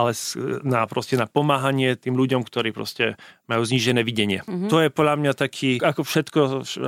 [0.00, 0.16] ale
[0.64, 4.42] na, proste na pomáhanie tým ľuďom, ktorí proste majú znížené videnie.
[4.42, 4.70] Mm-hmm.
[4.72, 6.40] To je podľa mňa taký, ako všetko,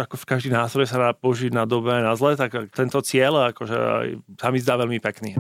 [0.09, 3.79] ako v každý nástroj sa dá použiť na dobe, na zle, tak tento cieľ akože,
[4.41, 5.39] sa mi zdá veľmi pekný.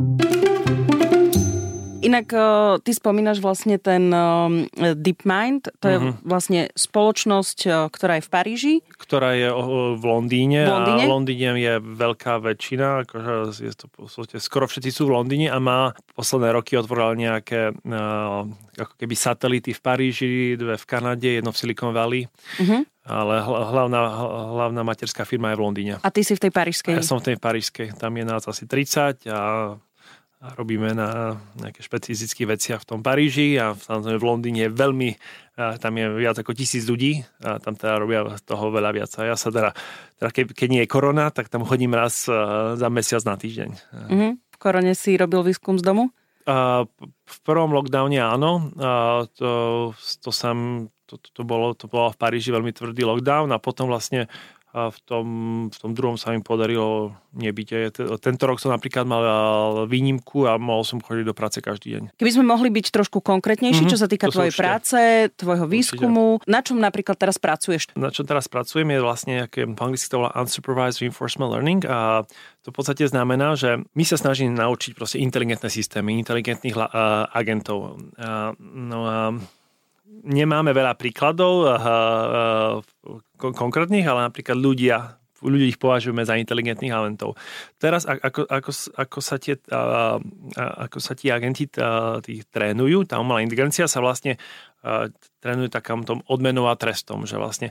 [2.08, 2.26] Inak
[2.82, 4.08] ty spomínaš vlastne ten
[4.80, 6.24] DeepMind, to je mm-hmm.
[6.24, 8.74] vlastne spoločnosť, ktorá je v Paríži.
[8.96, 9.52] Ktorá je
[9.94, 11.04] v Londýne, v Londýne?
[11.04, 13.86] a v Londýne je veľká väčšina, akože je to
[14.40, 17.76] skoro všetci sú v Londýne a má posledné roky otvoril nejaké
[18.78, 22.24] ako keby satelity v Paríži, dve v Kanade, jedno v Silicon Valley.
[22.62, 22.82] Mm-hmm.
[23.08, 24.00] Ale hlavná,
[24.52, 25.92] hlavná materská firma je v Londýne.
[26.04, 26.92] A ty si v tej parížskej?
[26.92, 27.96] Ja som v tej parížskej.
[27.96, 29.74] Tam je nás asi 30 a
[30.38, 35.10] a robíme na nejaké špecifické veciach v tom Paríži a samozrejme v Londýne je veľmi,
[35.58, 39.10] tam je viac ako tisíc ľudí a tam teda robia toho veľa viac.
[39.18, 39.74] A ja sa teda,
[40.14, 42.30] teda keď, keď nie je korona, tak tam chodím raz
[42.78, 43.70] za mesiac na týždeň.
[43.90, 44.32] Mm-hmm.
[44.54, 46.14] V korone si robil výskum z domu?
[47.28, 48.72] v prvom lockdowne áno.
[49.36, 49.50] to,
[49.92, 53.92] to, sam, to, to, to, bolo, to bolo v Paríži veľmi tvrdý lockdown a potom
[53.92, 54.32] vlastne
[54.68, 55.26] a v tom,
[55.72, 57.96] v tom druhom sa mi podarilo nebyť.
[58.20, 59.24] Tento rok som napríklad mal
[59.88, 62.02] výnimku a mohol som chodiť do práce každý deň.
[62.20, 64.60] Keby sme mohli byť trošku konkrétnejší, mm-hmm, čo sa týka tvojej určite.
[64.60, 64.98] práce,
[65.40, 66.52] tvojho výskumu, určite.
[66.52, 67.88] na čom napríklad teraz pracuješ?
[67.96, 72.28] Na čom teraz pracujem je vlastne, aké po anglicky to volá unsupervised reinforcement learning a
[72.60, 77.96] to v podstate znamená, že my sa snažíme naučiť proste inteligentné systémy, inteligentných uh, agentov.
[78.20, 79.32] Uh, no a
[80.28, 87.38] nemáme veľa príkladov uh, uh, konkrétnych, ale napríklad ľudia, ľudí ich považujeme za inteligentných agentov.
[87.78, 89.54] Teraz, ako, ako, ako, sa, tie,
[90.58, 91.70] ako sa tí agenti
[92.26, 94.34] tí trénujú, tá umelá inteligencia sa vlastne
[95.38, 97.70] trénuje takým tom odmenou a trestom, že vlastne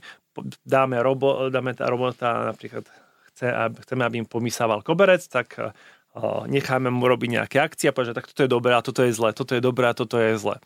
[0.64, 2.88] dáme, robo, dáme tá robota napríklad
[3.32, 3.48] chce,
[3.84, 5.60] chceme, aby im pomysával koberec, tak
[6.50, 9.30] necháme mu robiť nejaké akcie a povedať, tak toto je dobré a toto je zlé,
[9.38, 10.58] toto je dobré a toto je zlé.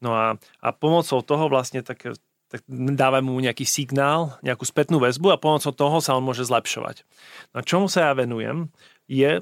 [0.00, 2.16] No a, a pomocou toho vlastne tak,
[2.50, 2.66] tak
[2.98, 7.06] dávame mu nejaký signál, nejakú spätnú väzbu a pomocou toho sa on môže zlepšovať.
[7.54, 8.74] No a čomu sa ja venujem,
[9.06, 9.38] je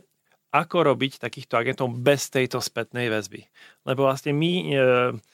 [0.53, 3.49] ako robiť takýchto agentov bez tejto spätnej väzby.
[3.85, 4.65] Lebo vlastne my, e,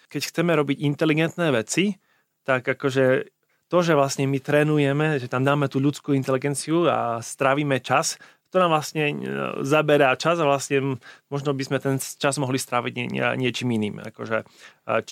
[0.06, 1.98] keď chceme robiť inteligentné veci,
[2.46, 3.30] tak akože
[3.70, 8.18] to, že vlastne my trénujeme, že tam dáme tú ľudskú inteligenciu a strávime čas,
[8.54, 9.14] to nám vlastne e,
[9.66, 14.06] zaberá čas a vlastne možno by sme ten čas mohli stráviť nie, nie, niečím iným.
[14.14, 14.46] Akože,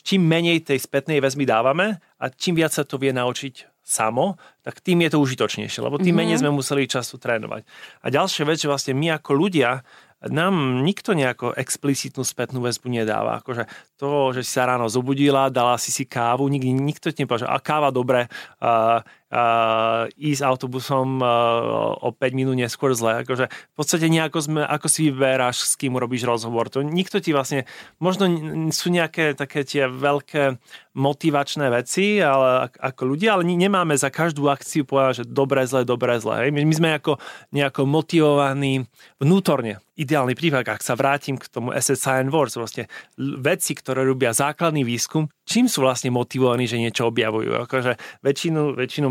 [0.07, 4.79] čím menej tej spätnej väzby dávame a čím viac sa to vie naučiť samo, tak
[4.79, 6.43] tým je to užitočnejšie, lebo tým menej mhm.
[6.47, 7.67] sme museli času trénovať.
[8.01, 9.83] A ďalšia vec, že vlastne my ako ľudia
[10.23, 13.43] nám nikto nejako explicitnú spätnú väzbu nedáva.
[13.43, 13.67] Akože
[13.99, 17.51] to, že si sa ráno zobudila, dala si si kávu, nikdy, nikto ti nepovedal, že
[17.51, 18.31] a káva dobre,
[18.63, 19.03] uh,
[19.33, 23.25] uh, ísť autobusom uh, o 5 minút neskôr zle.
[23.25, 26.69] Akože v podstate nejako sme, ako si vyberáš, s kým robíš rozhovor.
[26.77, 27.65] To nikto ti vlastne,
[27.97, 28.29] možno
[28.69, 30.61] sú nejaké také tie veľké
[30.93, 36.21] motivačné veci ale, ako ľudia, ale nemáme za každú akciu povedať, že dobre, zle, dobre,
[36.21, 36.53] zle.
[36.53, 37.17] My, my sme ako
[37.57, 38.85] nejako motivovaní
[39.17, 44.89] vnútorne ideálny prípad, ak sa vrátim k tomu SSI Wars, vlastne veci, ktoré robia základný
[44.89, 47.67] výskum, čím sú vlastne motivovaní, že niečo objavujú.
[47.67, 49.09] Akože väčšinu, väčšinu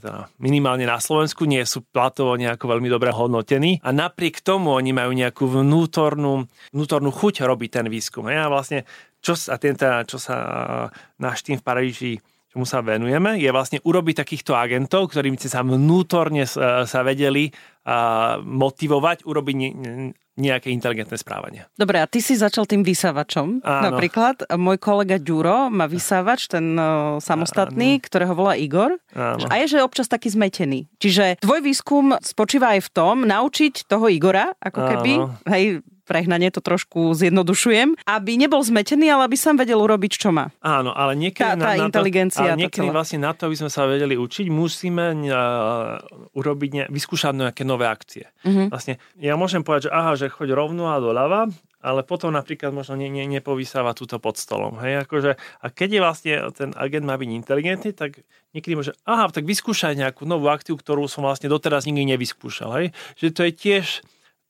[0.00, 4.94] teda minimálne na Slovensku nie sú platovo nejako veľmi dobre hodnotení a napriek tomu oni
[4.94, 8.30] majú nejakú vnútornú, vnútornú chuť robiť ten výskum.
[8.30, 8.86] A vlastne,
[9.18, 10.36] čo sa, ten, teda, čo sa
[11.18, 12.12] náš tým v Paríži
[12.46, 17.52] čomu sa venujeme, je vlastne urobiť takýchto agentov, ktorým sa vnútorne sa vedeli
[18.40, 19.56] motivovať, urobiť
[20.36, 21.64] nejaké inteligentné správanie.
[21.74, 23.82] Dobre, a ty si začal tým vysávačom Áno.
[23.88, 24.44] napríklad.
[24.60, 28.04] Môj kolega Ďuro má vysávač, ten uh, samostatný, Áno.
[28.04, 29.00] ktorého volá Igor.
[29.16, 29.48] Áno.
[29.48, 30.86] A je, že občas taký zmetený.
[31.00, 35.32] Čiže tvoj výskum spočíva aj v tom, naučiť toho Igora, ako keby, Áno.
[35.48, 40.54] hej, prehnanie to trošku zjednodušujem, aby nebol zmetený, ale aby sám vedel urobiť, čo má.
[40.62, 43.56] Áno, ale niekedy, tá, tá na, inteligencia, na to, ale niekedy vlastne na to, aby
[43.58, 45.98] sme sa vedeli učiť, musíme uh,
[46.32, 48.30] urobiť, ne, vyskúšať nejaké nové akcie.
[48.46, 48.70] Uh-huh.
[48.70, 51.50] Vlastne, ja môžem povedať, že aha, že choď rovno a doľava,
[51.86, 54.82] ale potom napríklad možno ne, ne, nepovysáva túto pod stolom.
[54.82, 55.06] Hej?
[55.06, 59.46] Akože, a keď je vlastne ten agent má byť inteligentný, tak niekedy môže, aha, tak
[59.46, 62.70] vyskúšať nejakú novú akciu, ktorú som vlastne doteraz nikdy nevyskúšal.
[62.82, 62.86] Hej?
[63.22, 63.86] Že to je tiež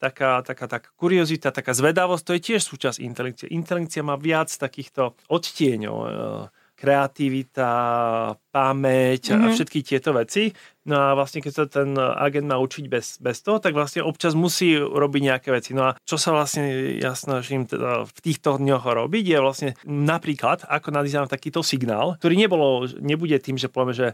[0.07, 3.51] taká, taká, taká kuriozita, taká zvedavosť, to je tiež súčasť inteligencie.
[3.51, 6.09] Inteligencia má viac takýchto odtieňov, e,
[6.77, 7.73] kreativita,
[8.53, 9.43] pamäť mm-hmm.
[9.43, 9.55] a mhm.
[9.57, 10.53] všetky tieto veci.
[10.87, 14.37] No a vlastne, keď sa ten agent má učiť bez, bez toho, tak vlastne občas
[14.37, 15.73] musí robiť nejaké veci.
[15.73, 20.69] No a čo sa vlastne ja snažím teda v týchto dňoch robiť, je vlastne napríklad,
[20.69, 24.09] ako nadizám takýto signál, ktorý nebolo, nebude tým, že povieme, že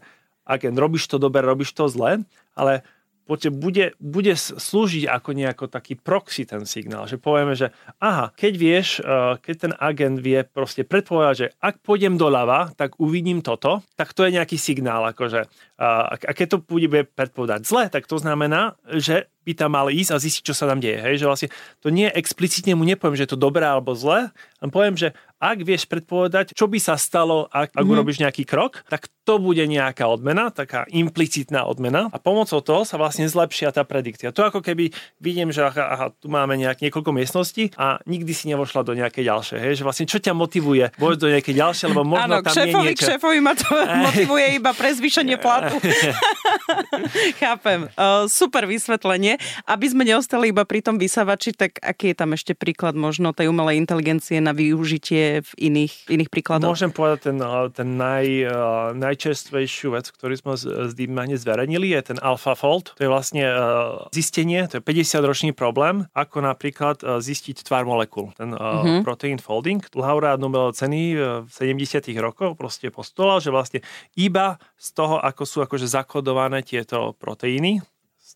[0.47, 2.25] agent, robíš to dobre, robíš to zle,
[2.57, 2.87] ale
[3.29, 7.71] bude, bude slúžiť ako nejako taký proxy ten signál, že povieme, že
[8.03, 12.99] aha, keď vieš, eh, keď ten agent vie proste predpovedať, že ak pôjdem doľava, tak
[12.99, 15.49] uvidím toto, tak to je nejaký signál, akože
[15.83, 16.87] a keď to bude
[17.19, 20.79] predpovedať zle, tak to znamená, že by tam mal ísť a zistiť, čo sa tam
[20.79, 21.03] deje.
[21.03, 21.19] Hej?
[21.19, 21.49] Že vlastne
[21.83, 24.31] to nie explicitne mu nepoviem, že je to dobré alebo zlé,
[24.63, 25.11] len poviem, že
[25.43, 27.91] ak vieš predpovedať, čo by sa stalo, ak, ak mm-hmm.
[27.91, 32.99] urobíš nejaký krok, tak to bude nejaká odmena, taká implicitná odmena a pomocou toho sa
[32.99, 34.35] vlastne zlepšia tá predikcia.
[34.35, 34.91] To ako keby
[35.23, 39.23] vidím, že aha, aha tu máme nejak niekoľko miestností a nikdy si nevošla do nejakej
[39.31, 39.59] ďalšej.
[39.63, 39.73] Hej?
[39.79, 42.91] Že vlastne čo ťa motivuje vojsť do nejakej ďalšej, lebo možno Áno, tam šéfovi, je
[42.91, 43.07] niečo...
[43.15, 43.71] šéfovi ma to
[44.11, 45.79] motivuje iba pre zvýšenie platu.
[47.43, 47.87] Chápem.
[47.95, 49.39] Uh, super vysvetlenie.
[49.71, 53.47] Aby sme neostali iba pri tom vysavači, tak aký je tam ešte príklad možno tej
[53.47, 56.75] umelej inteligencie na využitie v iných, iných príkladoch?
[56.75, 57.39] Môžem povedať ten,
[57.71, 62.97] ten naj, uh, najčerstvejšiu vec, ktorý sme z, z DeepMind zverejnili, je ten AlphaFold.
[62.97, 68.33] To je vlastne uh, zistenie, to je 50-ročný problém, ako napríklad uh, zistiť tvar molekúl.
[68.35, 69.01] Ten uh, uh-huh.
[69.05, 69.85] protein folding.
[69.93, 71.01] Laureát Nobelovej ceny
[71.45, 73.81] v 70 rokoch proste postuloval, že vlastne
[74.17, 77.85] iba z toho, ako sú akože zakodované tieto proteíny,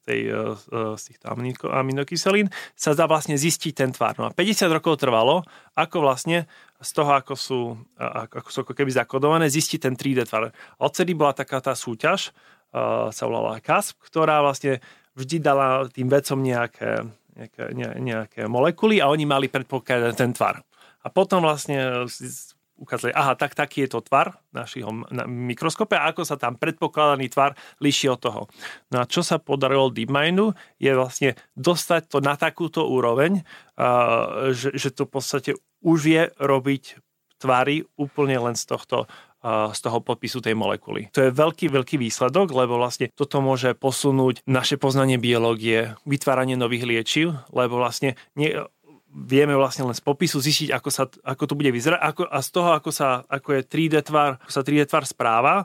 [0.07, 1.27] tej, e, e, z týchto
[1.67, 2.47] aminokyselín,
[2.79, 4.15] sa dá vlastne zistiť ten tvar.
[4.15, 5.43] No a 50 rokov trvalo,
[5.75, 7.61] ako vlastne z toho, ako sú,
[8.01, 10.53] ako sú ako keby zakodované, zistiť ten 3D tvar.
[10.53, 12.33] A odtedy bola taká tá súťaž,
[12.77, 14.85] uh, sa volala CASP, ktorá vlastne
[15.17, 17.63] vždy dala tým vedcom nejaké, nejaké,
[18.01, 20.61] nejaké molekuly a oni mali predpokladať ten tvar.
[21.01, 22.05] A potom vlastne
[22.77, 27.33] ukázali, aha, tak taký je to tvar našich na mikroskope a ako sa tam predpokladaný
[27.33, 28.43] tvar líši od toho.
[28.93, 34.77] No a čo sa podarilo DeepMindu je vlastne dostať to na takúto úroveň, uh, že,
[34.77, 37.01] že to v podstate už vie robiť
[37.37, 39.05] tvary úplne len z tohto
[39.47, 41.07] z toho podpisu tej molekuly.
[41.15, 46.83] To je veľký, veľký výsledok, lebo vlastne toto môže posunúť naše poznanie biológie, vytváranie nových
[46.83, 48.59] liečiv, lebo vlastne nie,
[49.17, 52.49] vieme vlastne len z popisu zistiť, ako, sa, ako to bude vyzerať ako, a z
[52.53, 55.65] toho, ako, sa, ako je 3D tvar, ako sa 3D tvar správa,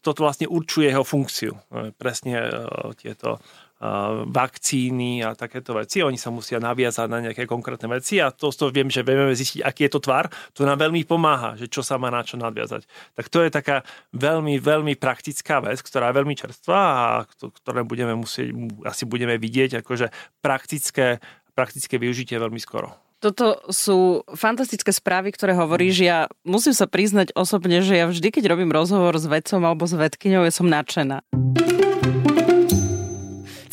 [0.00, 1.52] toto vlastne určuje jeho funkciu.
[1.98, 7.90] Presne uh, tieto uh, vakcíny a takéto veci, oni sa musia naviazať na nejaké konkrétne
[7.90, 11.02] veci a to, to viem, že vieme zistiť, aký je to tvar, to nám veľmi
[11.02, 12.86] pomáha, že čo sa má na čo nadviazať.
[13.18, 13.82] Tak to je taká
[14.14, 18.54] veľmi, veľmi praktická vec, ktorá je veľmi čerstvá a ktoré budeme musieť,
[18.86, 21.18] asi budeme vidieť, akože praktické
[21.52, 22.92] praktické využitie veľmi skoro.
[23.22, 26.02] Toto sú fantastické správy, ktoré hovoríš.
[26.02, 29.94] Ja musím sa priznať osobne, že ja vždy, keď robím rozhovor s vedcom alebo s
[29.94, 31.22] vedkyňou, ja som nadšená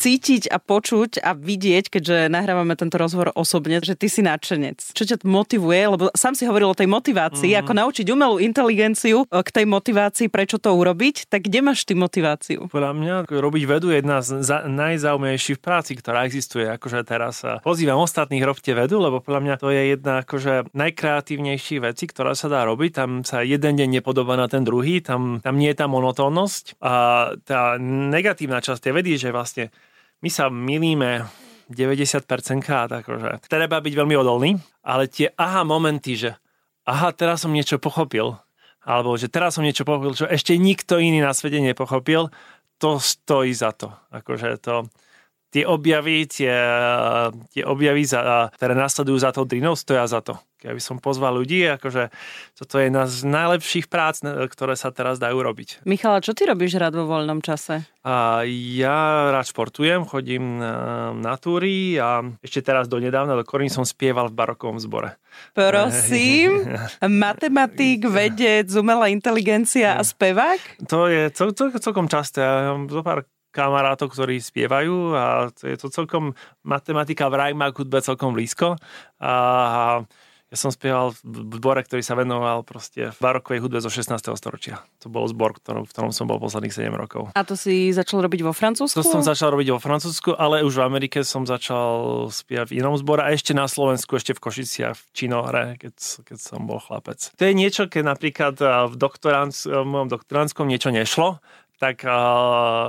[0.00, 4.96] cítiť a počuť a vidieť, keďže nahrávame tento rozhovor osobne, že ty si nadšenec.
[4.96, 7.60] Čo ťa motivuje, lebo sám si hovoril o tej motivácii, mm.
[7.60, 11.92] ako naučiť umelú inteligenciu e, k tej motivácii, prečo to urobiť, tak kde máš ty
[11.92, 12.72] motiváciu?
[12.72, 16.64] Podľa mňa robiť vedu je jedna z najzaujímavejších práci, ktorá existuje.
[16.64, 22.08] Akože teraz pozývam ostatných, robte vedu, lebo podľa mňa to je jedna akože najkreatívnejších vecí,
[22.08, 22.90] ktorá sa dá robiť.
[22.96, 26.80] Tam sa jeden deň nepodobá na ten druhý, tam, tam nie je tá monotónnosť.
[26.80, 26.92] A
[27.44, 29.68] tá negatívna časť tej vedy, že vlastne
[30.20, 31.24] my sa milíme
[31.70, 32.26] 90%
[32.60, 33.46] krát, akože.
[33.46, 36.30] Treba byť veľmi odolný, ale tie aha momenty, že
[36.84, 38.34] aha, teraz som niečo pochopil,
[38.82, 42.28] alebo že teraz som niečo pochopil, čo ešte nikto iný na svete nepochopil,
[42.80, 43.92] to stojí za to.
[44.10, 44.90] Akože to,
[45.50, 46.54] tie objavy, tie,
[47.50, 50.38] tie objavy, za, ktoré nasledujú za tou drinou, stoja za to.
[50.60, 52.12] Keby som pozval ľudí, akože
[52.52, 55.88] toto je jedna z najlepších prác, ktoré sa teraz dajú robiť.
[55.88, 57.88] Michala, čo ty robíš rád vo voľnom čase?
[58.04, 58.44] A
[58.76, 63.88] ja rád športujem, chodím na, na túry a ešte teraz do nedávna do Korín som
[63.88, 65.16] spieval v barokovom zbore.
[65.56, 66.76] Prosím,
[67.24, 70.84] matematik, vedec, umelá inteligencia a spevák?
[70.92, 72.44] To je cel, cel, celkom časté.
[72.44, 77.82] Ja mám zo pár kamarátov, ktorí spievajú a je to celkom matematika v má k
[77.82, 78.78] hudbe celkom blízko.
[79.18, 79.32] A
[80.50, 84.18] ja som spieval v zbore, ktorý sa venoval proste barokovej hudbe zo 16.
[84.34, 84.82] storočia.
[84.98, 87.30] To bol zbor, v ktorom som bol posledných 7 rokov.
[87.38, 88.98] A to si začal robiť vo Francúzsku?
[88.98, 92.98] To som začal robiť vo Francúzsku, ale už v Amerike som začal spievať v inom
[92.98, 95.94] zbore a ešte na Slovensku, ešte v Košiciach, v Činohre, keď,
[96.26, 97.30] keď som bol chlapec.
[97.38, 98.54] To je niečo, keď napríklad
[98.90, 98.94] v
[99.86, 101.38] mojom doktoránskom niečo nešlo,
[101.80, 102.04] tak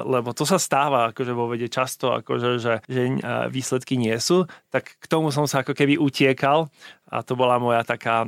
[0.04, 3.02] lebo to sa stáva akože vo vede často, akože, že, že
[3.48, 6.68] výsledky nie sú, tak k tomu som sa ako keby utiekal
[7.08, 8.28] a to bola moja taká,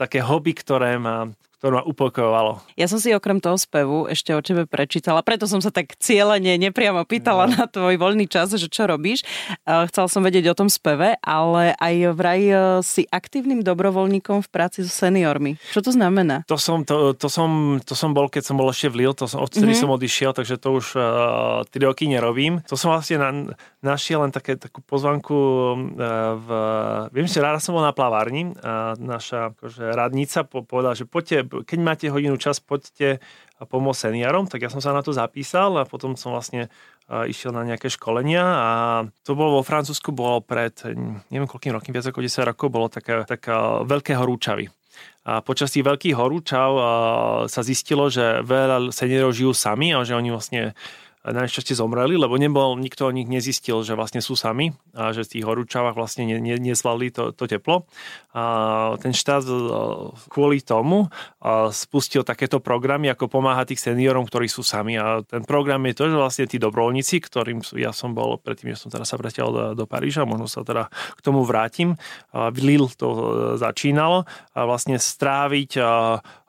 [0.00, 1.28] také hobby, ktoré ma
[1.60, 2.64] ktoré ma upokojovalo.
[2.80, 6.56] Ja som si okrem toho spevu ešte o tebe prečítala, preto som sa tak cieľene
[6.56, 7.52] nepriamo pýtala no.
[7.52, 9.28] na tvoj voľný čas, že čo robíš.
[9.68, 14.80] Chcela som vedieť o tom speve, ale aj vraj e, si aktívnym dobrovoľníkom v práci
[14.80, 15.60] so seniormi.
[15.68, 16.48] Čo to znamená?
[16.48, 19.28] To som, to, to som, to som bol, keď som bol ešte v Lille, to
[19.28, 19.84] som, odtedy mm-hmm.
[19.84, 22.64] som odišiel, takže to už uh, 3 roky nerobím.
[22.72, 23.30] To som vlastne na,
[23.84, 25.76] našiel len také, takú pozvanku uh,
[26.40, 26.48] v...
[27.12, 31.78] Viem, že ráda som bol na plavárni a naša akože, radnica povedala, že poďte keď
[31.82, 33.18] máte hodinu čas, poďte
[33.60, 36.72] pomôcť seniorom, tak ja som sa na to zapísal a potom som vlastne
[37.10, 38.70] išiel na nejaké školenia a
[39.26, 40.72] to bolo vo Francúzsku, bolo pred
[41.28, 44.70] neviem koľkým rokmi, viac ako 10 rokov, bolo také, taká veľké horúčavy.
[45.26, 46.70] A počas tých veľkých horúčav
[47.50, 50.72] sa zistilo, že veľa seniorov žijú sami a že oni vlastne
[51.20, 55.32] najšťastie zomreli, lebo nebol, nikto o nich nezistil, že vlastne sú sami a že v
[55.36, 57.84] tých horúčavách vlastne ne, ne, nezvládli to, to teplo.
[58.32, 59.52] A ten štát e,
[60.32, 61.08] kvôli tomu e,
[61.76, 64.96] spustil takéto programy, ako pomáha tých seniorom, ktorí sú sami.
[64.96, 68.80] A ten program je to, že vlastne tí dobrovoľníci, ktorým ja som bol predtým, že
[68.80, 72.00] som teraz sa vretial do, do Paríža, možno sa teda k tomu vrátim.
[72.32, 73.20] V Lille to e,
[73.60, 74.24] začínalo
[74.56, 75.76] a vlastne stráviť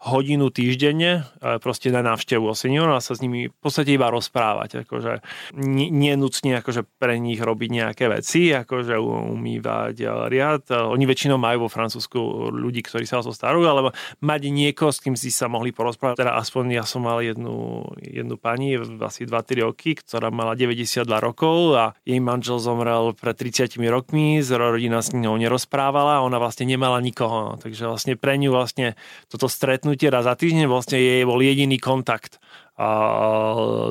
[0.02, 1.30] hodinu týždenne
[1.62, 4.61] proste na návštevu o a sa s nimi v podstate iba rozprávať.
[4.70, 5.26] Akože
[5.58, 9.96] nenúcne akože pre nich robiť nejaké veci, akože umývať
[10.30, 10.70] riad.
[10.70, 13.90] Oni väčšinou majú vo Francúzsku ľudí, ktorí sa o to starujú, alebo
[14.22, 16.22] mať niekoho, s kým si sa mohli porozprávať.
[16.22, 21.74] Teda aspoň ja som mal jednu, jednu pani, asi 2-3 roky, ktorá mala 92 rokov
[21.74, 27.02] a jej manžel zomrel pred 30 rokmi, z rodina s ňou nerozprávala, ona vlastne nemala
[27.02, 27.58] nikoho.
[27.58, 28.94] Takže vlastne pre ňu vlastne
[29.28, 32.38] toto stretnutie raz za týždeň, vlastne jej bol jediný kontakt
[32.82, 32.90] a,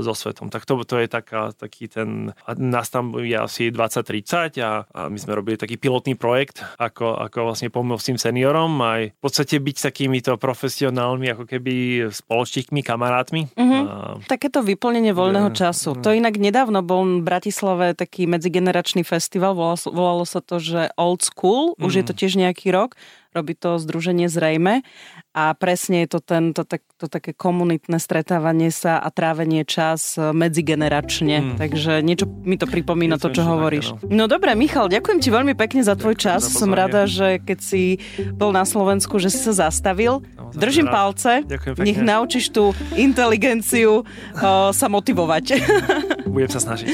[0.02, 0.50] so svetom.
[0.50, 5.18] Tak to, to je taká, taký ten, nás tam je asi 20-30 a, a my
[5.18, 9.76] sme robili taký pilotný projekt, ako, ako vlastne pomôcť tým seniorom aj v podstate byť
[9.92, 11.74] takýmito profesionálmi, ako keby
[12.10, 13.54] spoločníkmi, kamarátmi.
[13.54, 13.82] Mm-hmm.
[13.86, 13.94] A...
[14.26, 15.94] Takéto vyplnenie voľného času.
[16.02, 21.24] To inak nedávno bol v Bratislave taký medzigeneračný festival, volalo, volalo sa to, že Old
[21.24, 21.86] School, mm.
[21.86, 22.98] už je to tiež nejaký rok
[23.30, 24.82] robí to združenie Zrejme
[25.30, 30.18] a presne je to, ten, to, tak, to také komunitné stretávanie sa a trávenie čas
[30.18, 31.36] e, medzigeneračne.
[31.38, 31.50] Mm.
[31.54, 33.94] Takže niečo mi to pripomína to, čo hovoríš.
[34.10, 34.26] No.
[34.26, 36.50] dobre, Michal, ďakujem ti veľmi pekne za tvoj čas.
[36.50, 38.02] Za Som rada, že keď si
[38.34, 40.26] bol na Slovensku, že si sa zastavil.
[40.34, 41.14] No, Držím rád.
[41.14, 41.32] palce.
[41.78, 45.44] Nech naučíš tú inteligenciu uh, sa motivovať.
[46.26, 46.88] Budem sa snažiť.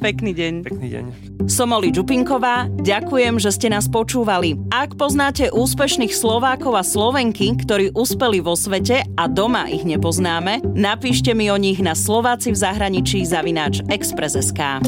[0.00, 0.52] Pekný deň.
[0.64, 1.04] Pekný deň.
[1.50, 2.68] Som Oli Čupinková.
[2.80, 4.56] Ďakujem, že ste nás počúvali.
[4.70, 11.32] Ak poznáte úspešných Slovákov a Slovenky, ktorí uspeli vo svete a doma ich nepoznáme, napíšte
[11.32, 14.84] mi o nich na Slováci v zahraničí zavináč Express.sk.